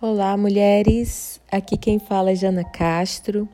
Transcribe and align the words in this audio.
Olá, 0.00 0.36
mulheres. 0.36 1.40
Aqui 1.50 1.76
quem 1.76 1.98
fala 1.98 2.30
é 2.30 2.34
Jana 2.36 2.62
Castro. 2.62 3.48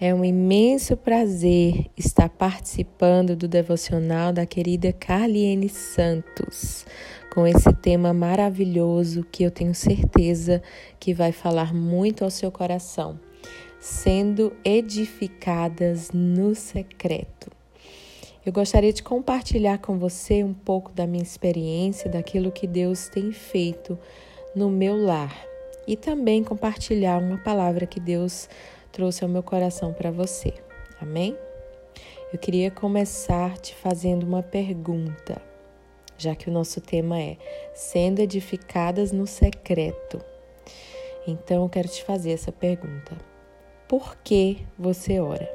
É 0.00 0.14
um 0.14 0.24
imenso 0.24 0.96
prazer 0.96 1.90
estar 1.94 2.30
participando 2.30 3.36
do 3.36 3.46
devocional 3.46 4.32
da 4.32 4.46
querida 4.46 4.94
Carliene 4.94 5.68
Santos, 5.68 6.86
com 7.34 7.46
esse 7.46 7.70
tema 7.70 8.14
maravilhoso 8.14 9.26
que 9.30 9.42
eu 9.42 9.50
tenho 9.50 9.74
certeza 9.74 10.62
que 10.98 11.12
vai 11.12 11.32
falar 11.32 11.74
muito 11.74 12.24
ao 12.24 12.30
seu 12.30 12.50
coração, 12.50 13.20
sendo 13.78 14.54
edificadas 14.64 16.10
no 16.12 16.54
secreto. 16.54 17.50
Eu 18.46 18.54
gostaria 18.54 18.90
de 18.90 19.02
compartilhar 19.02 19.76
com 19.76 19.98
você 19.98 20.42
um 20.42 20.54
pouco 20.54 20.90
da 20.92 21.06
minha 21.06 21.22
experiência, 21.22 22.08
daquilo 22.08 22.50
que 22.50 22.66
Deus 22.66 23.06
tem 23.06 23.32
feito 23.32 23.98
no 24.56 24.70
meu 24.70 24.96
lar 24.96 25.52
e 25.86 25.96
também 25.96 26.42
compartilhar 26.42 27.18
uma 27.18 27.38
palavra 27.38 27.86
que 27.86 28.00
Deus 28.00 28.48
trouxe 28.92 29.24
ao 29.24 29.30
meu 29.30 29.42
coração 29.42 29.92
para 29.92 30.10
você. 30.10 30.54
Amém? 31.00 31.36
Eu 32.32 32.38
queria 32.38 32.70
começar 32.70 33.56
te 33.58 33.74
fazendo 33.74 34.24
uma 34.24 34.42
pergunta, 34.42 35.40
já 36.18 36.34
que 36.34 36.48
o 36.48 36.52
nosso 36.52 36.80
tema 36.80 37.20
é 37.20 37.36
sendo 37.74 38.20
edificadas 38.20 39.12
no 39.12 39.26
secreto. 39.26 40.20
Então 41.26 41.62
eu 41.62 41.68
quero 41.68 41.88
te 41.88 42.02
fazer 42.04 42.32
essa 42.32 42.50
pergunta: 42.50 43.16
Por 43.88 44.16
que 44.16 44.66
você 44.78 45.20
ora? 45.20 45.48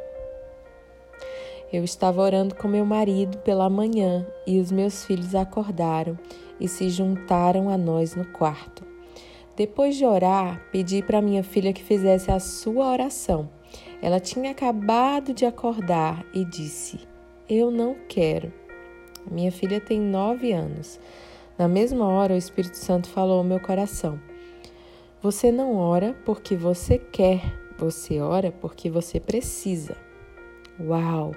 Eu 1.71 1.83
estava 1.83 2.21
orando 2.21 2.55
com 2.55 2.67
meu 2.67 2.85
marido 2.85 3.37
pela 3.39 3.69
manhã 3.69 4.25
e 4.47 4.59
os 4.59 4.71
meus 4.71 5.05
filhos 5.05 5.35
acordaram 5.35 6.17
e 6.59 6.67
se 6.67 6.89
juntaram 6.89 7.69
a 7.69 7.77
nós 7.77 8.15
no 8.15 8.25
quarto. 8.25 8.88
Depois 9.59 9.97
de 9.97 10.05
orar, 10.05 10.65
pedi 10.71 11.03
para 11.03 11.21
minha 11.21 11.43
filha 11.43 11.73
que 11.73 11.83
fizesse 11.83 12.31
a 12.31 12.39
sua 12.39 12.93
oração. 12.93 13.49
Ela 14.01 14.17
tinha 14.17 14.51
acabado 14.51 15.33
de 15.33 15.45
acordar 15.45 16.25
e 16.33 16.45
disse: 16.45 16.97
Eu 17.49 17.69
não 17.69 17.93
quero. 18.07 18.53
Minha 19.29 19.51
filha 19.51 19.81
tem 19.81 19.99
nove 19.99 20.53
anos. 20.53 20.97
Na 21.57 21.67
mesma 21.67 22.07
hora, 22.07 22.35
o 22.35 22.37
Espírito 22.37 22.77
Santo 22.77 23.09
falou 23.09 23.39
ao 23.39 23.43
meu 23.43 23.59
coração: 23.59 24.17
Você 25.21 25.51
não 25.51 25.75
ora 25.75 26.15
porque 26.23 26.55
você 26.55 26.97
quer, 26.97 27.41
você 27.77 28.21
ora 28.21 28.53
porque 28.61 28.89
você 28.89 29.19
precisa. 29.19 29.97
Uau! 30.79 31.35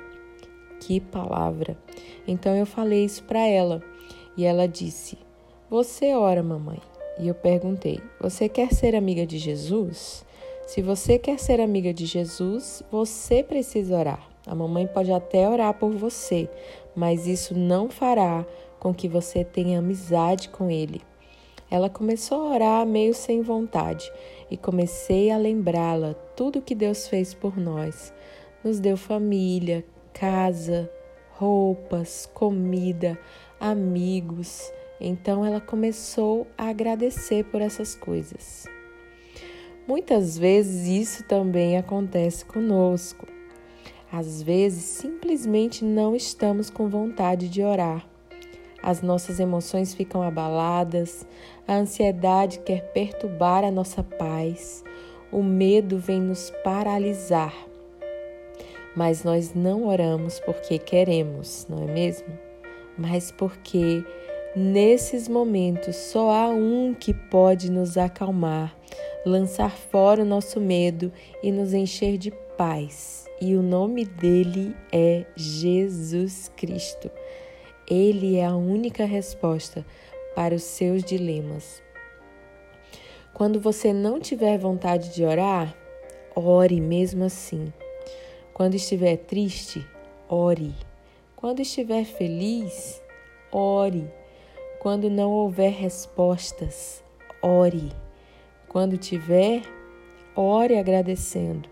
Que 0.78 1.00
palavra! 1.00 1.76
Então 2.24 2.54
eu 2.54 2.66
falei 2.66 3.04
isso 3.04 3.24
para 3.24 3.40
ela 3.40 3.82
e 4.36 4.44
ela 4.44 4.68
disse: 4.68 5.18
Você 5.68 6.14
ora, 6.14 6.40
mamãe. 6.40 6.91
E 7.18 7.28
eu 7.28 7.34
perguntei: 7.34 8.00
Você 8.20 8.48
quer 8.48 8.72
ser 8.72 8.94
amiga 8.94 9.26
de 9.26 9.38
Jesus? 9.38 10.24
Se 10.66 10.80
você 10.80 11.18
quer 11.18 11.38
ser 11.38 11.60
amiga 11.60 11.92
de 11.92 12.06
Jesus, 12.06 12.82
você 12.90 13.42
precisa 13.42 13.98
orar. 13.98 14.28
A 14.46 14.54
mamãe 14.54 14.86
pode 14.86 15.12
até 15.12 15.48
orar 15.48 15.74
por 15.74 15.92
você, 15.92 16.48
mas 16.96 17.26
isso 17.26 17.56
não 17.56 17.88
fará 17.88 18.46
com 18.80 18.94
que 18.94 19.08
você 19.08 19.44
tenha 19.44 19.78
amizade 19.78 20.48
com 20.48 20.70
ele. 20.70 21.00
Ela 21.70 21.88
começou 21.88 22.42
a 22.42 22.54
orar 22.54 22.86
meio 22.86 23.14
sem 23.14 23.40
vontade 23.40 24.10
e 24.50 24.56
comecei 24.56 25.30
a 25.30 25.36
lembrá-la 25.36 26.14
tudo 26.36 26.62
que 26.62 26.74
Deus 26.74 27.08
fez 27.08 27.32
por 27.32 27.56
nós. 27.56 28.12
Nos 28.64 28.80
deu 28.80 28.96
família, 28.96 29.84
casa, 30.12 30.90
roupas, 31.38 32.28
comida, 32.34 33.18
amigos 33.60 34.72
então 35.04 35.44
ela 35.44 35.60
começou 35.60 36.46
a 36.56 36.68
agradecer 36.68 37.44
por 37.46 37.60
essas 37.60 37.92
coisas. 37.92 38.66
Muitas 39.86 40.38
vezes 40.38 40.86
isso 40.86 41.24
também 41.24 41.76
acontece 41.76 42.44
conosco. 42.44 43.26
Às 44.12 44.40
vezes 44.40 44.84
simplesmente 44.84 45.84
não 45.84 46.14
estamos 46.14 46.70
com 46.70 46.88
vontade 46.88 47.48
de 47.48 47.64
orar. 47.64 48.06
As 48.80 49.02
nossas 49.02 49.40
emoções 49.40 49.92
ficam 49.92 50.22
abaladas, 50.22 51.26
a 51.66 51.74
ansiedade 51.74 52.60
quer 52.60 52.92
perturbar 52.92 53.64
a 53.64 53.70
nossa 53.70 54.04
paz, 54.04 54.84
o 55.32 55.42
medo 55.42 55.98
vem 55.98 56.20
nos 56.20 56.52
paralisar. 56.62 57.54
Mas 58.94 59.24
nós 59.24 59.52
não 59.54 59.86
oramos 59.86 60.38
porque 60.40 60.78
queremos, 60.78 61.66
não 61.68 61.82
é 61.82 61.92
mesmo? 61.92 62.38
Mas 62.96 63.32
porque 63.32 64.04
Nesses 64.54 65.28
momentos, 65.28 65.96
só 65.96 66.30
há 66.30 66.48
um 66.50 66.92
que 66.92 67.14
pode 67.14 67.70
nos 67.70 67.96
acalmar, 67.96 68.76
lançar 69.24 69.70
fora 69.70 70.20
o 70.20 70.26
nosso 70.26 70.60
medo 70.60 71.10
e 71.42 71.50
nos 71.50 71.72
encher 71.72 72.18
de 72.18 72.30
paz. 72.58 73.24
E 73.40 73.56
o 73.56 73.62
nome 73.62 74.04
dele 74.04 74.76
é 74.92 75.24
Jesus 75.34 76.52
Cristo. 76.54 77.10
Ele 77.88 78.36
é 78.36 78.44
a 78.44 78.54
única 78.54 79.06
resposta 79.06 79.86
para 80.34 80.54
os 80.54 80.64
seus 80.64 81.02
dilemas. 81.02 81.82
Quando 83.32 83.58
você 83.58 83.90
não 83.90 84.20
tiver 84.20 84.58
vontade 84.58 85.14
de 85.14 85.24
orar, 85.24 85.74
ore 86.36 86.78
mesmo 86.78 87.24
assim. 87.24 87.72
Quando 88.52 88.74
estiver 88.74 89.16
triste, 89.16 89.82
ore. 90.28 90.74
Quando 91.34 91.60
estiver 91.60 92.04
feliz, 92.04 93.02
ore. 93.50 94.06
Quando 94.82 95.08
não 95.08 95.30
houver 95.30 95.70
respostas, 95.70 97.04
ore. 97.40 97.92
Quando 98.66 98.96
tiver, 98.96 99.62
ore 100.34 100.76
agradecendo. 100.76 101.68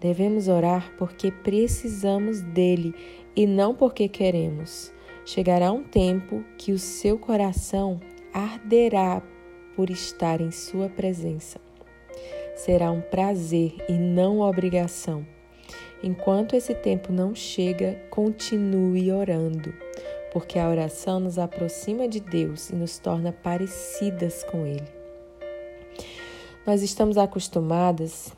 Devemos 0.00 0.48
orar 0.48 0.90
porque 0.96 1.30
precisamos 1.30 2.40
dele 2.40 2.94
e 3.36 3.46
não 3.46 3.74
porque 3.74 4.08
queremos. 4.08 4.90
Chegará 5.26 5.70
um 5.70 5.82
tempo 5.82 6.42
que 6.56 6.72
o 6.72 6.78
seu 6.78 7.18
coração 7.18 8.00
arderá 8.32 9.22
por 9.74 9.90
estar 9.90 10.40
em 10.40 10.50
sua 10.50 10.88
presença. 10.88 11.60
Será 12.54 12.90
um 12.90 13.02
prazer 13.02 13.74
e 13.86 13.92
não 13.92 14.40
obrigação. 14.40 15.26
Enquanto 16.02 16.56
esse 16.56 16.74
tempo 16.74 17.12
não 17.12 17.34
chega, 17.34 18.00
continue 18.08 19.12
orando 19.12 19.74
porque 20.36 20.58
a 20.58 20.68
oração 20.68 21.18
nos 21.18 21.38
aproxima 21.38 22.06
de 22.06 22.20
Deus 22.20 22.68
e 22.68 22.74
nos 22.74 22.98
torna 22.98 23.32
parecidas 23.32 24.44
com 24.44 24.66
Ele. 24.66 24.84
Nós 26.66 26.82
estamos 26.82 27.16
acostumadas 27.16 28.34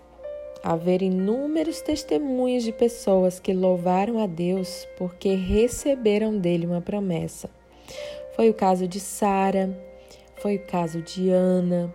a 0.63 0.77
ver 0.77 1.03
inúmeros 1.03 1.81
testemunhos 1.81 2.63
de 2.63 2.71
pessoas 2.71 3.41
que 3.41 3.53
louvaram 3.53 4.23
a 4.23 4.29
Deus 4.29 4.87
porque 4.97 5.35
receberam 5.35 6.39
dele 6.39 6.67
uma 6.67 6.81
promessa. 6.81 7.51
Foi 8.37 8.49
o 8.49 8.55
caso 8.55 8.87
de 8.87 9.01
Sara, 9.01 9.77
foi 10.37 10.55
o 10.55 10.67
caso 10.67 11.03
de 11.03 11.31
Ana, 11.31 11.93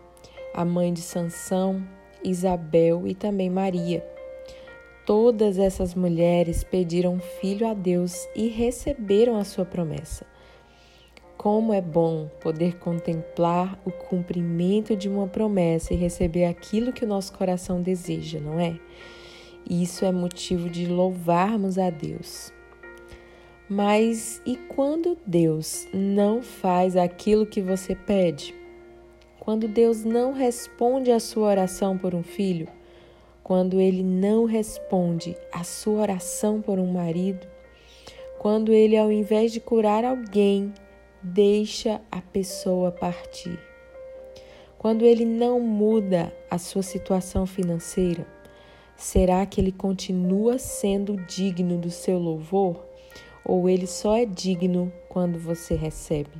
a 0.53 0.65
mãe 0.65 0.91
de 0.91 0.99
Sansão, 0.99 1.81
Isabel 2.21 3.07
e 3.07 3.15
também 3.15 3.49
Maria. 3.49 4.05
Todas 5.05 5.57
essas 5.57 5.93
mulheres 5.93 6.63
pediram 6.63 7.19
filho 7.19 7.67
a 7.67 7.73
Deus 7.73 8.25
e 8.33 8.47
receberam 8.47 9.37
a 9.37 9.43
sua 9.43 9.65
promessa. 9.65 10.25
Como 11.37 11.73
é 11.73 11.81
bom 11.81 12.29
poder 12.39 12.77
contemplar 12.77 13.77
o 13.83 13.91
cumprimento 13.91 14.95
de 14.95 15.09
uma 15.09 15.27
promessa 15.27 15.93
e 15.93 15.97
receber 15.97 16.45
aquilo 16.45 16.93
que 16.93 17.03
o 17.03 17.07
nosso 17.07 17.33
coração 17.33 17.81
deseja, 17.81 18.39
não 18.39 18.57
é? 18.57 18.79
Isso 19.69 20.05
é 20.05 20.11
motivo 20.11 20.69
de 20.69 20.85
louvarmos 20.85 21.77
a 21.77 21.89
Deus. 21.89 22.53
Mas 23.69 24.41
e 24.45 24.55
quando 24.55 25.17
Deus 25.25 25.85
não 25.93 26.41
faz 26.41 26.95
aquilo 26.95 27.45
que 27.45 27.61
você 27.61 27.93
pede? 27.93 28.55
Quando 29.37 29.67
Deus 29.67 30.05
não 30.05 30.31
responde 30.31 31.11
à 31.11 31.19
sua 31.19 31.49
oração 31.49 31.97
por 31.97 32.15
um 32.15 32.23
filho? 32.23 32.69
Quando 33.43 33.79
ele 33.79 34.01
não 34.01 34.45
responde 34.45 35.35
à 35.51 35.63
sua 35.63 36.01
oração 36.01 36.61
por 36.61 36.79
um 36.79 36.91
marido, 36.91 37.45
quando 38.39 38.71
ele, 38.71 38.97
ao 38.97 39.11
invés 39.11 39.51
de 39.51 39.59
curar 39.59 40.05
alguém, 40.05 40.73
deixa 41.21 42.01
a 42.09 42.21
pessoa 42.21 42.91
partir, 42.91 43.59
quando 44.77 45.05
ele 45.05 45.25
não 45.25 45.59
muda 45.59 46.33
a 46.49 46.57
sua 46.57 46.83
situação 46.83 47.45
financeira, 47.45 48.25
será 48.97 49.45
que 49.45 49.59
ele 49.59 49.71
continua 49.71 50.57
sendo 50.57 51.17
digno 51.17 51.77
do 51.77 51.89
seu 51.89 52.17
louvor 52.19 52.85
ou 53.45 53.69
ele 53.69 53.87
só 53.87 54.17
é 54.17 54.25
digno 54.25 54.91
quando 55.07 55.39
você 55.39 55.75
recebe? 55.75 56.31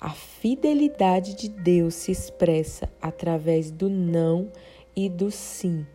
A 0.00 0.10
fidelidade 0.10 1.34
de 1.34 1.48
Deus 1.48 1.94
se 1.94 2.10
expressa 2.10 2.88
através 3.02 3.70
do 3.70 3.88
não 3.88 4.50
e 4.96 5.08
do 5.08 5.30
sim. 5.30 5.86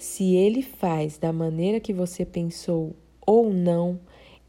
Se 0.00 0.34
ele 0.34 0.62
faz 0.62 1.18
da 1.18 1.30
maneira 1.30 1.78
que 1.78 1.92
você 1.92 2.24
pensou 2.24 2.96
ou 3.20 3.52
não, 3.52 4.00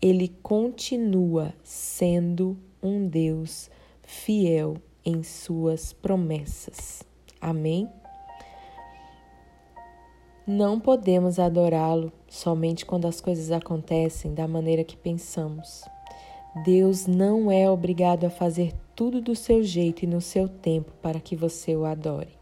ele 0.01 0.29
continua 0.41 1.53
sendo 1.61 2.57
um 2.81 3.05
Deus 3.05 3.69
fiel 4.01 4.77
em 5.03 5.23
suas 5.23 5.91
promessas. 5.91 7.03
Amém? 7.41 7.89
Não 10.47 10.79
podemos 10.79 11.37
adorá-lo 11.37 12.13
somente 12.29 12.85
quando 12.85 13.05
as 13.05 13.19
coisas 13.19 13.51
acontecem 13.51 14.33
da 14.33 14.47
maneira 14.47 14.85
que 14.85 14.95
pensamos. 14.95 15.83
Deus 16.63 17.05
não 17.05 17.51
é 17.51 17.69
obrigado 17.69 18.23
a 18.23 18.29
fazer 18.29 18.73
tudo 18.95 19.19
do 19.19 19.35
seu 19.35 19.61
jeito 19.61 20.03
e 20.03 20.07
no 20.07 20.21
seu 20.21 20.47
tempo 20.47 20.93
para 21.01 21.19
que 21.19 21.35
você 21.35 21.75
o 21.75 21.83
adore. 21.83 22.40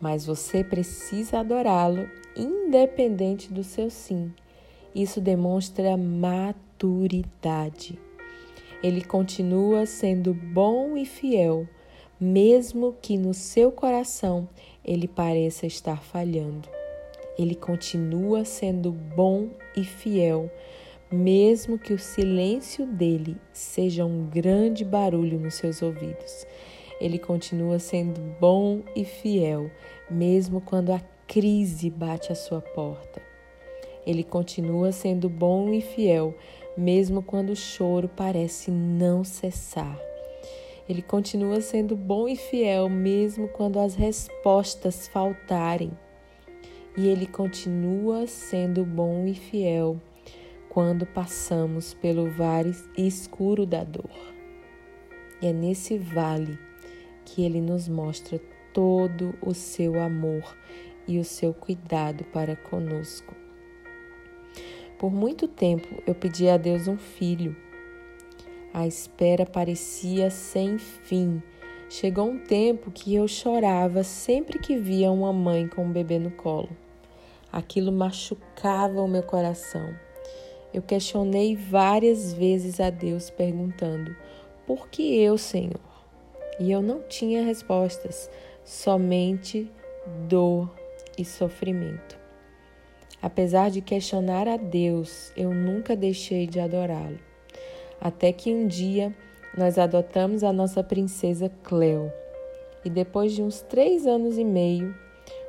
Mas 0.00 0.24
você 0.24 0.62
precisa 0.62 1.40
adorá-lo 1.40 2.08
independente 2.36 3.52
do 3.52 3.64
seu 3.64 3.90
sim. 3.90 4.32
Isso 4.94 5.20
demonstra 5.20 5.96
maturidade. 5.96 7.98
Ele 8.82 9.02
continua 9.02 9.86
sendo 9.86 10.32
bom 10.32 10.96
e 10.96 11.04
fiel, 11.04 11.66
mesmo 12.20 12.94
que 13.02 13.18
no 13.18 13.34
seu 13.34 13.72
coração 13.72 14.48
ele 14.84 15.08
pareça 15.08 15.66
estar 15.66 16.02
falhando 16.02 16.68
ele 17.38 17.54
continua 17.54 18.44
sendo 18.44 18.90
bom 18.90 19.48
e 19.76 19.84
fiel, 19.84 20.50
mesmo 21.10 21.78
que 21.78 21.94
o 21.94 21.98
silêncio 21.98 22.84
dele 22.84 23.36
seja 23.52 24.04
um 24.04 24.26
grande 24.26 24.84
barulho 24.84 25.38
nos 25.38 25.54
seus 25.54 25.80
ouvidos. 25.80 26.44
Ele 27.00 27.18
continua 27.18 27.78
sendo 27.78 28.20
bom 28.40 28.82
e 28.94 29.04
fiel, 29.04 29.70
mesmo 30.10 30.60
quando 30.60 30.90
a 30.90 31.00
crise 31.26 31.90
bate 31.90 32.32
à 32.32 32.34
sua 32.34 32.60
porta. 32.60 33.22
Ele 34.06 34.24
continua 34.24 34.90
sendo 34.90 35.28
bom 35.28 35.72
e 35.72 35.80
fiel, 35.80 36.34
mesmo 36.76 37.22
quando 37.22 37.50
o 37.50 37.56
choro 37.56 38.08
parece 38.08 38.70
não 38.70 39.22
cessar. 39.22 39.98
Ele 40.88 41.02
continua 41.02 41.60
sendo 41.60 41.94
bom 41.94 42.26
e 42.26 42.34
fiel, 42.34 42.88
mesmo 42.88 43.48
quando 43.48 43.78
as 43.78 43.94
respostas 43.94 45.06
faltarem 45.08 45.92
e 46.98 47.06
Ele 47.06 47.26
continua 47.26 48.26
sendo 48.26 48.84
bom 48.84 49.24
e 49.24 49.32
fiel 49.32 50.00
quando 50.68 51.06
passamos 51.06 51.94
pelo 51.94 52.28
vale 52.28 52.74
escuro 52.96 53.64
da 53.64 53.84
dor. 53.84 54.10
E 55.40 55.46
é 55.46 55.52
nesse 55.52 55.96
vale 55.96 56.58
que 57.28 57.44
Ele 57.44 57.60
nos 57.60 57.88
mostra 57.88 58.40
todo 58.72 59.34
o 59.42 59.52
seu 59.52 60.00
amor 60.00 60.56
e 61.06 61.18
o 61.18 61.24
seu 61.24 61.52
cuidado 61.52 62.24
para 62.24 62.56
conosco. 62.56 63.34
Por 64.98 65.12
muito 65.12 65.46
tempo 65.46 66.02
eu 66.06 66.14
pedi 66.14 66.48
a 66.48 66.56
Deus 66.56 66.88
um 66.88 66.96
filho. 66.96 67.54
A 68.72 68.86
espera 68.86 69.46
parecia 69.46 70.30
sem 70.30 70.78
fim. 70.78 71.42
Chegou 71.88 72.28
um 72.28 72.38
tempo 72.38 72.90
que 72.90 73.14
eu 73.14 73.26
chorava 73.26 74.02
sempre 74.02 74.58
que 74.58 74.76
via 74.76 75.10
uma 75.10 75.32
mãe 75.32 75.68
com 75.68 75.84
um 75.84 75.92
bebê 75.92 76.18
no 76.18 76.30
colo. 76.30 76.68
Aquilo 77.50 77.92
machucava 77.92 79.00
o 79.00 79.08
meu 79.08 79.22
coração. 79.22 79.94
Eu 80.72 80.82
questionei 80.82 81.56
várias 81.56 82.32
vezes 82.32 82.78
a 82.78 82.90
Deus, 82.90 83.30
perguntando: 83.30 84.14
por 84.66 84.88
que 84.88 85.18
eu, 85.18 85.38
Senhor? 85.38 85.87
E 86.58 86.70
eu 86.70 86.82
não 86.82 87.02
tinha 87.02 87.44
respostas, 87.44 88.30
somente 88.64 89.70
dor 90.28 90.70
e 91.16 91.24
sofrimento. 91.24 92.18
Apesar 93.20 93.70
de 93.70 93.80
questionar 93.80 94.46
a 94.46 94.56
Deus, 94.56 95.32
eu 95.36 95.52
nunca 95.52 95.96
deixei 95.96 96.46
de 96.46 96.60
adorá-lo. 96.60 97.18
Até 98.00 98.32
que 98.32 98.52
um 98.52 98.66
dia 98.66 99.14
nós 99.56 99.76
adotamos 99.76 100.44
a 100.44 100.52
nossa 100.52 100.84
princesa 100.84 101.50
Cleo. 101.64 102.12
E 102.84 102.90
depois 102.90 103.32
de 103.32 103.42
uns 103.42 103.60
três 103.60 104.06
anos 104.06 104.38
e 104.38 104.44
meio, 104.44 104.94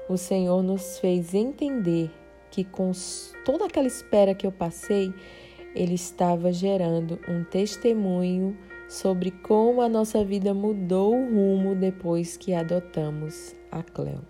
o 0.07 0.17
Senhor 0.17 0.63
nos 0.63 0.97
fez 0.97 1.35
entender 1.35 2.09
que 2.49 2.63
com 2.63 2.91
toda 3.45 3.65
aquela 3.65 3.87
espera 3.87 4.33
que 4.33 4.47
eu 4.47 4.51
passei, 4.51 5.13
Ele 5.75 5.93
estava 5.93 6.51
gerando 6.51 7.19
um 7.27 7.43
testemunho 7.43 8.57
sobre 8.89 9.29
como 9.29 9.81
a 9.81 9.87
nossa 9.87 10.25
vida 10.25 10.51
mudou 10.51 11.15
o 11.15 11.29
rumo 11.29 11.75
depois 11.75 12.35
que 12.35 12.55
adotamos 12.55 13.55
a 13.71 13.83
Cleo. 13.83 14.21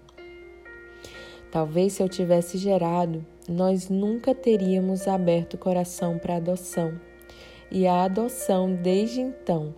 Talvez 1.49 1.93
se 1.93 2.03
eu 2.03 2.09
tivesse 2.09 2.57
gerado, 2.57 3.25
nós 3.47 3.89
nunca 3.89 4.35
teríamos 4.35 5.07
aberto 5.07 5.53
o 5.53 5.57
coração 5.57 6.19
para 6.19 6.35
adoção. 6.35 6.99
E 7.71 7.87
a 7.87 8.03
adoção, 8.03 8.75
desde 8.75 9.21
então, 9.21 9.73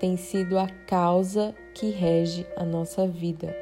tem 0.00 0.16
sido 0.16 0.58
a 0.58 0.66
causa 0.86 1.54
que 1.74 1.90
rege 1.90 2.46
a 2.56 2.64
nossa 2.64 3.06
vida. 3.06 3.54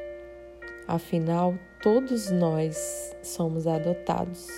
Afinal, 0.86 1.54
todos 1.82 2.30
nós 2.30 3.14
somos 3.22 3.66
adotados. 3.66 4.48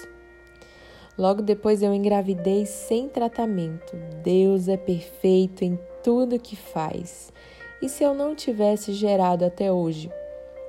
Logo 1.17 1.43
depois 1.43 1.83
eu 1.83 1.93
engravidei 1.93 2.67
sem 2.67 3.09
tratamento. 3.09 3.97
Deus 4.23 4.69
é 4.69 4.77
perfeito 4.77 5.63
em 5.65 5.79
tudo 6.03 6.39
que 6.39 6.57
faz. 6.57 7.33
E 7.81 7.89
se 7.89 8.05
eu 8.05 8.15
não 8.15 8.35
tivesse 8.35 8.93
gerado 8.93 9.45
até 9.45 9.73
hoje, 9.73 10.11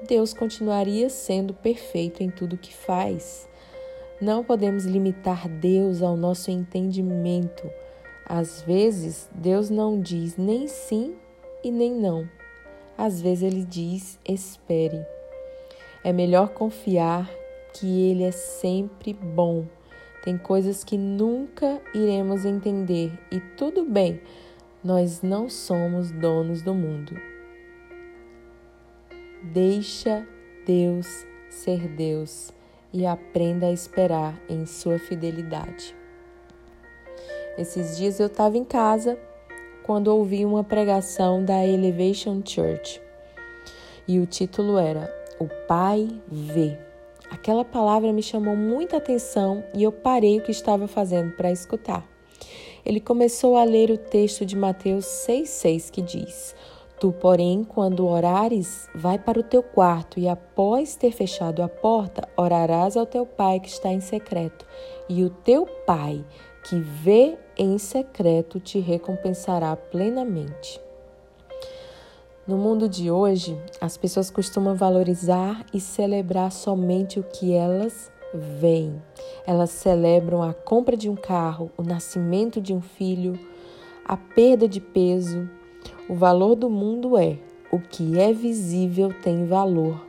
Deus 0.08 0.34
continuaria 0.34 1.10
sendo 1.10 1.54
perfeito 1.54 2.22
em 2.22 2.30
tudo 2.30 2.58
que 2.58 2.74
faz. 2.74 3.48
Não 4.20 4.44
podemos 4.44 4.86
limitar 4.86 5.48
Deus 5.48 6.02
ao 6.02 6.16
nosso 6.16 6.50
entendimento. 6.50 7.70
Às 8.26 8.62
vezes, 8.62 9.30
Deus 9.34 9.70
não 9.70 10.00
diz 10.00 10.38
nem 10.38 10.68
sim 10.68 11.16
e 11.64 11.72
nem 11.72 11.94
não. 11.94 12.28
Às 12.98 13.22
vezes, 13.22 13.44
ele 13.44 13.66
diz: 13.66 14.20
espere. 14.28 15.06
É 16.04 16.12
melhor 16.12 16.50
confiar 16.50 17.30
que 17.74 18.10
Ele 18.10 18.24
é 18.24 18.32
sempre 18.32 19.14
bom. 19.14 19.66
Tem 20.24 20.38
coisas 20.38 20.84
que 20.84 20.98
nunca 20.98 21.82
iremos 21.94 22.46
entender 22.46 23.12
e 23.32 23.40
tudo 23.58 23.84
bem, 23.84 24.22
nós 24.84 25.22
não 25.22 25.50
somos 25.50 26.12
donos 26.12 26.62
do 26.62 26.74
mundo. 26.74 27.16
Deixa 29.42 30.28
Deus 30.66 31.26
ser 31.50 31.88
Deus 31.88 32.52
e 32.92 33.06
aprenda 33.06 33.68
a 33.68 33.72
esperar 33.72 34.40
em 34.50 34.66
sua 34.66 35.00
fidelidade. 35.00 35.96
Esses 37.58 37.98
dias 37.98 38.20
eu 38.20 38.28
estava 38.28 38.58
em 38.58 38.66
casa 38.66 39.18
quando 39.84 40.08
ouvi 40.08 40.44
uma 40.44 40.64
pregação 40.64 41.44
da 41.44 41.66
Elevation 41.66 42.42
Church 42.44 43.02
e 44.08 44.20
o 44.20 44.26
título 44.26 44.78
era 44.78 45.14
o 45.40 45.48
Pai 45.68 46.10
vê. 46.28 46.78
Aquela 47.30 47.64
palavra 47.64 48.12
me 48.12 48.22
chamou 48.22 48.56
muita 48.56 48.98
atenção 48.98 49.64
e 49.74 49.84
eu 49.84 49.92
parei 49.92 50.40
o 50.40 50.44
que 50.44 50.52
estava 50.52 50.88
fazendo 50.88 51.32
para 51.36 51.52
escutar. 51.52 52.13
Ele 52.86 53.00
começou 53.00 53.56
a 53.56 53.64
ler 53.64 53.90
o 53.90 53.98
texto 53.98 54.46
de 54.46 54.56
Mateus 54.56 55.06
6,6 55.06 55.90
que 55.90 56.02
diz: 56.02 56.56
Tu, 57.00 57.12
porém, 57.14 57.64
quando 57.64 58.06
orares, 58.06 58.90
vai 58.94 59.18
para 59.18 59.40
o 59.40 59.44
teu 59.44 59.64
quarto 59.64 60.20
e, 60.20 60.28
após 60.28 60.96
ter 60.96 61.12
fechado 61.12 61.64
a 61.64 61.70
porta, 61.70 62.28
orarás 62.36 62.98
ao 62.98 63.06
teu 63.06 63.26
pai 63.26 63.60
que 63.60 63.70
está 63.70 63.90
em 63.90 64.02
secreto, 64.02 64.66
e 65.08 65.24
o 65.24 65.30
teu 65.30 65.66
pai 65.86 66.26
que 66.66 66.80
vê 66.80 67.38
em 67.58 67.78
secreto 67.78 68.60
te 68.60 68.80
recompensará 68.80 69.76
plenamente. 69.76 70.82
No 72.46 72.58
mundo 72.58 72.90
de 72.90 73.10
hoje, 73.10 73.58
as 73.80 73.96
pessoas 73.96 74.30
costumam 74.30 74.76
valorizar 74.76 75.66
e 75.74 75.80
celebrar 75.80 76.52
somente 76.52 77.18
o 77.18 77.24
que 77.24 77.54
elas 77.54 78.12
veem. 78.34 79.02
Elas 79.46 79.72
celebram 79.72 80.42
a 80.42 80.54
compra 80.54 80.96
de 80.96 81.10
um 81.10 81.16
carro, 81.16 81.72
o 81.78 81.84
nascimento 81.84 82.62
de 82.62 82.74
um 82.74 82.82
filho, 82.82 83.38
a 84.06 84.16
perda 84.16 84.68
de 84.68 84.80
peso. 84.80 85.50
O 86.08 86.16
valor 86.16 86.56
do 86.56 86.70
mundo 86.70 87.18
é 87.18 87.38
o 87.72 87.80
que 87.80 88.20
é 88.20 88.32
visível 88.32 89.14
tem 89.22 89.46
valor. 89.46 90.06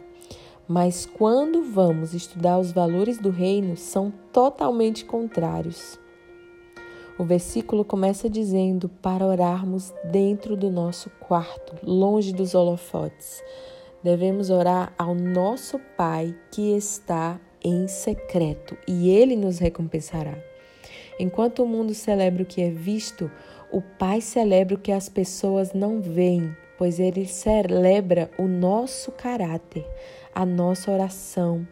Mas 0.68 1.04
quando 1.04 1.62
vamos 1.62 2.14
estudar 2.14 2.58
os 2.58 2.72
valores 2.72 3.18
do 3.18 3.30
reino, 3.30 3.76
são 3.76 4.12
totalmente 4.32 5.04
contrários. 5.04 5.98
O 7.18 7.24
versículo 7.24 7.84
começa 7.84 8.28
dizendo 8.28 8.88
para 8.88 9.26
orarmos 9.26 9.92
dentro 10.10 10.56
do 10.56 10.70
nosso 10.70 11.10
quarto, 11.20 11.76
longe 11.82 12.32
dos 12.32 12.54
holofotes. 12.54 13.42
Devemos 14.02 14.50
orar 14.50 14.92
ao 14.98 15.14
nosso 15.14 15.78
Pai 15.96 16.34
que 16.50 16.76
está 16.76 17.40
em 17.64 17.88
secreto 17.88 18.76
e 18.86 19.08
ele 19.08 19.34
nos 19.34 19.58
recompensará. 19.58 20.36
Enquanto 21.18 21.62
o 21.62 21.66
mundo 21.66 21.94
celebra 21.94 22.42
o 22.42 22.46
que 22.46 22.60
é 22.60 22.70
visto, 22.70 23.30
o 23.72 23.80
Pai 23.80 24.20
celebra 24.20 24.74
o 24.74 24.80
que 24.80 24.92
as 24.92 25.08
pessoas 25.08 25.72
não 25.72 26.00
veem, 26.00 26.54
pois 26.76 27.00
ele 27.00 27.26
celebra 27.26 28.30
o 28.38 28.46
nosso 28.46 29.10
caráter, 29.10 29.86
a 30.34 30.44
nossa 30.44 30.90
oração, 30.90 31.66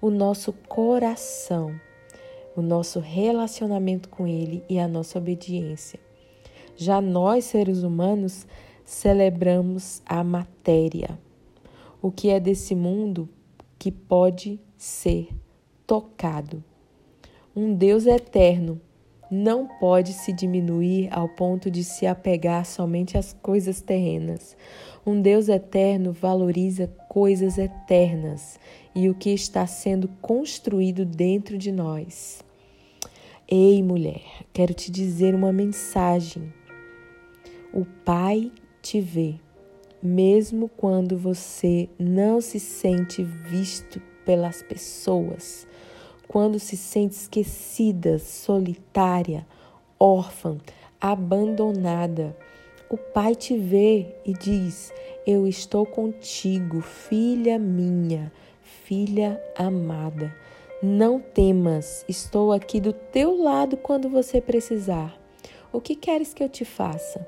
o 0.00 0.08
nosso 0.10 0.52
coração 0.52 1.78
o 2.56 2.62
nosso 2.62 3.00
relacionamento 3.00 4.08
com 4.08 4.26
Ele 4.26 4.62
e 4.68 4.78
a 4.78 4.88
nossa 4.88 5.18
obediência. 5.18 5.98
Já 6.76 7.00
nós, 7.00 7.44
seres 7.44 7.82
humanos, 7.82 8.46
celebramos 8.84 10.02
a 10.06 10.22
matéria. 10.24 11.18
o 12.02 12.10
que 12.10 12.30
é 12.30 12.40
desse 12.40 12.74
mundo 12.74 13.28
que 13.78 13.92
pode 13.92 14.58
ser 14.80 15.28
tocado. 15.86 16.64
Um 17.54 17.74
Deus 17.74 18.06
eterno 18.06 18.80
não 19.30 19.68
pode 19.78 20.14
se 20.14 20.32
diminuir 20.32 21.06
ao 21.12 21.28
ponto 21.28 21.70
de 21.70 21.84
se 21.84 22.06
apegar 22.06 22.64
somente 22.64 23.18
às 23.18 23.34
coisas 23.34 23.82
terrenas. 23.82 24.56
Um 25.04 25.20
Deus 25.20 25.50
eterno 25.50 26.14
valoriza 26.14 26.86
coisas 27.10 27.58
eternas 27.58 28.58
e 28.94 29.10
o 29.10 29.14
que 29.14 29.28
está 29.28 29.66
sendo 29.66 30.08
construído 30.22 31.04
dentro 31.04 31.58
de 31.58 31.70
nós. 31.70 32.42
Ei, 33.46 33.82
mulher, 33.82 34.22
quero 34.50 34.72
te 34.72 34.90
dizer 34.90 35.34
uma 35.34 35.52
mensagem. 35.52 36.50
O 37.70 37.84
Pai 37.84 38.50
te 38.80 38.98
vê, 38.98 39.34
mesmo 40.02 40.70
quando 40.70 41.18
você 41.18 41.86
não 41.98 42.40
se 42.40 42.58
sente 42.58 43.22
visto 43.22 44.00
pelas 44.30 44.62
pessoas 44.62 45.66
quando 46.28 46.60
se 46.60 46.76
sente 46.76 47.16
esquecida, 47.16 48.16
solitária, 48.20 49.44
órfã, 49.98 50.56
abandonada. 51.00 52.36
O 52.88 52.96
Pai 52.96 53.34
te 53.34 53.58
vê 53.58 54.14
e 54.24 54.32
diz: 54.32 54.92
Eu 55.26 55.48
estou 55.48 55.84
contigo, 55.84 56.80
filha 56.80 57.58
minha, 57.58 58.32
filha 58.62 59.42
amada. 59.56 60.32
Não 60.80 61.18
temas, 61.18 62.04
estou 62.08 62.52
aqui 62.52 62.80
do 62.80 62.92
teu 62.92 63.42
lado 63.42 63.76
quando 63.76 64.08
você 64.08 64.40
precisar. 64.40 65.20
O 65.72 65.80
que 65.80 65.96
queres 65.96 66.32
que 66.32 66.44
eu 66.44 66.48
te 66.48 66.64
faça? 66.64 67.26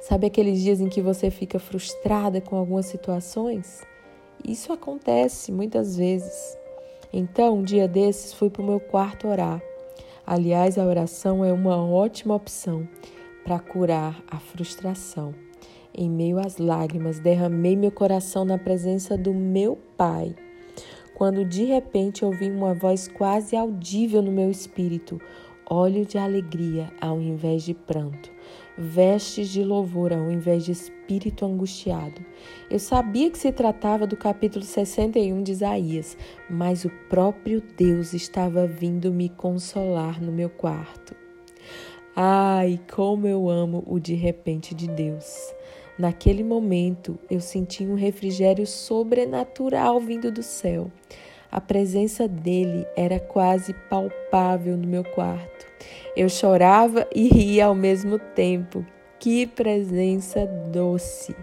Sabe 0.00 0.26
aqueles 0.26 0.60
dias 0.60 0.80
em 0.80 0.88
que 0.88 1.00
você 1.00 1.30
fica 1.30 1.60
frustrada 1.60 2.40
com 2.40 2.56
algumas 2.56 2.86
situações? 2.86 3.86
Isso 4.46 4.72
acontece 4.72 5.52
muitas 5.52 5.96
vezes. 5.96 6.56
Então, 7.12 7.58
um 7.58 7.62
dia 7.62 7.88
desses, 7.88 8.32
fui 8.32 8.50
para 8.50 8.62
o 8.62 8.66
meu 8.66 8.80
quarto 8.80 9.28
orar. 9.28 9.62
Aliás, 10.26 10.76
a 10.76 10.84
oração 10.84 11.44
é 11.44 11.52
uma 11.52 11.82
ótima 11.82 12.34
opção 12.34 12.86
para 13.44 13.58
curar 13.58 14.22
a 14.30 14.38
frustração. 14.38 15.34
Em 15.94 16.08
meio 16.08 16.38
às 16.38 16.58
lágrimas, 16.58 17.18
derramei 17.18 17.74
meu 17.74 17.90
coração 17.90 18.44
na 18.44 18.58
presença 18.58 19.16
do 19.16 19.32
meu 19.32 19.78
Pai. 19.96 20.34
Quando 21.14 21.44
de 21.44 21.64
repente 21.64 22.24
ouvi 22.24 22.50
uma 22.50 22.74
voz 22.74 23.08
quase 23.08 23.56
audível 23.56 24.22
no 24.22 24.30
meu 24.30 24.50
espírito: 24.50 25.20
óleo 25.68 26.04
de 26.04 26.18
alegria 26.18 26.92
ao 27.00 27.20
invés 27.20 27.62
de 27.62 27.74
pranto 27.74 28.30
vestes 28.78 29.48
de 29.48 29.64
louvor 29.64 30.12
ao 30.12 30.30
invés 30.30 30.64
de 30.64 30.70
espírito 30.70 31.44
angustiado. 31.44 32.24
Eu 32.70 32.78
sabia 32.78 33.28
que 33.28 33.36
se 33.36 33.50
tratava 33.50 34.06
do 34.06 34.16
capítulo 34.16 34.64
61 34.64 35.42
de 35.42 35.50
Isaías, 35.50 36.16
mas 36.48 36.84
o 36.84 36.90
próprio 37.08 37.60
Deus 37.76 38.14
estava 38.14 38.68
vindo 38.68 39.12
me 39.12 39.28
consolar 39.28 40.22
no 40.22 40.30
meu 40.30 40.48
quarto. 40.48 41.16
Ai, 42.14 42.80
como 42.94 43.26
eu 43.26 43.50
amo 43.50 43.82
o 43.84 43.98
de 43.98 44.14
repente 44.14 44.74
de 44.74 44.86
Deus. 44.86 45.52
Naquele 45.98 46.44
momento, 46.44 47.18
eu 47.28 47.40
senti 47.40 47.84
um 47.84 47.96
refrigério 47.96 48.66
sobrenatural 48.66 49.98
vindo 49.98 50.30
do 50.30 50.42
céu. 50.42 50.92
A 51.50 51.60
presença 51.60 52.28
dele 52.28 52.86
era 52.94 53.18
quase 53.18 53.72
palpável 53.88 54.76
no 54.76 54.86
meu 54.86 55.02
quarto. 55.02 55.66
Eu 56.14 56.28
chorava 56.28 57.06
e 57.14 57.28
ria 57.28 57.66
ao 57.66 57.74
mesmo 57.74 58.18
tempo. 58.18 58.84
Que 59.18 59.46
presença 59.46 60.46
doce! 60.70 61.34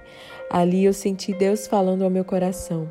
Ali 0.50 0.86
eu 0.86 0.94
senti 0.94 1.34
Deus 1.34 1.66
falando 1.66 2.04
ao 2.04 2.10
meu 2.10 2.24
coração: 2.24 2.88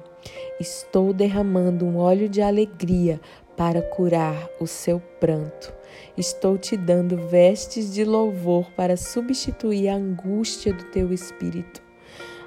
Estou 0.58 1.12
derramando 1.12 1.84
um 1.84 1.98
óleo 1.98 2.28
de 2.28 2.42
alegria 2.42 3.20
para 3.56 3.80
curar 3.80 4.48
o 4.60 4.66
seu 4.66 5.00
pranto. 5.20 5.72
Estou 6.16 6.58
te 6.58 6.76
dando 6.76 7.16
vestes 7.28 7.94
de 7.94 8.04
louvor 8.04 8.70
para 8.72 8.96
substituir 8.96 9.88
a 9.88 9.94
angústia 9.94 10.72
do 10.72 10.84
teu 10.86 11.12
espírito. 11.12 11.83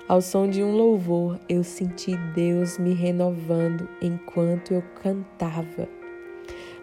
Ao 0.07 0.21
som 0.21 0.47
de 0.47 0.63
um 0.63 0.71
louvor, 0.71 1.37
eu 1.49 1.65
senti 1.65 2.15
Deus 2.33 2.77
me 2.77 2.93
renovando 2.93 3.89
enquanto 4.01 4.73
eu 4.73 4.81
cantava. 5.03 5.85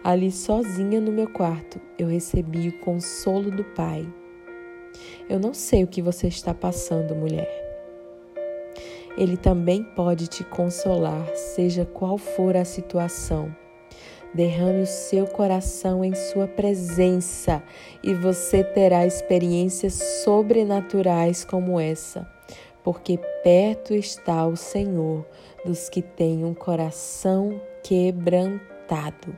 Ali 0.03 0.31
sozinha 0.31 1.01
no 1.01 1.11
meu 1.11 1.27
quarto, 1.27 1.81
eu 1.97 2.07
recebi 2.07 2.69
o 2.69 2.79
consolo 2.81 3.49
do 3.49 3.63
Pai. 3.63 4.07
Eu 5.27 5.39
não 5.39 5.55
sei 5.55 5.83
o 5.83 5.87
que 5.87 6.03
você 6.03 6.27
está 6.27 6.53
passando, 6.53 7.15
mulher. 7.15 7.49
Ele 9.17 9.37
também 9.37 9.83
pode 9.83 10.27
te 10.27 10.43
consolar, 10.43 11.25
seja 11.35 11.83
qual 11.83 12.19
for 12.19 12.55
a 12.55 12.63
situação. 12.63 13.51
Derrame 14.35 14.83
o 14.83 14.87
seu 14.87 15.25
coração 15.25 16.05
em 16.05 16.13
sua 16.13 16.47
presença 16.47 17.63
e 18.03 18.13
você 18.13 18.63
terá 18.63 19.03
experiências 19.03 19.95
sobrenaturais 20.23 21.43
como 21.43 21.79
essa, 21.79 22.34
porque 22.85 23.17
perto 23.43 23.95
está 23.95 24.45
o 24.45 24.55
Senhor 24.55 25.25
dos 25.65 25.89
que 25.89 26.03
têm 26.03 26.45
um 26.45 26.53
coração 26.53 27.59
quebrantado. 27.83 29.35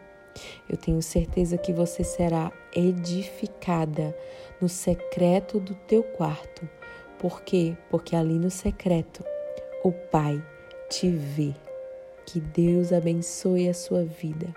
Eu 0.70 0.76
tenho 0.76 1.02
certeza 1.02 1.58
que 1.58 1.72
você 1.72 2.04
será 2.04 2.52
edificada 2.76 4.14
no 4.60 4.68
secreto 4.68 5.62
do 5.62 5.74
teu 5.74 6.04
quarto. 6.04 6.70
Por 7.18 7.42
quê? 7.42 7.78
Porque 7.90 8.18
ali 8.18 8.38
no 8.38 8.52
secreto 8.52 9.24
o 9.82 9.94
Pai 9.94 10.44
te 10.90 11.10
vê. 11.10 11.54
Que 12.26 12.42
Deus 12.42 12.92
abençoe 12.92 13.70
a 13.70 13.74
sua 13.74 14.04
vida. 14.04 14.54